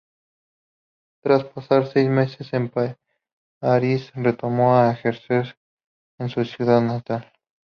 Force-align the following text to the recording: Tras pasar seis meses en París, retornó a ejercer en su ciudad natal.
Tras 1.23 1.43
pasar 1.43 1.85
seis 1.85 2.09
meses 2.09 2.51
en 2.53 2.71
París, 3.59 4.11
retornó 4.15 4.75
a 4.75 4.91
ejercer 4.93 5.55
en 6.17 6.27
su 6.29 6.43
ciudad 6.43 6.81
natal. 6.81 7.31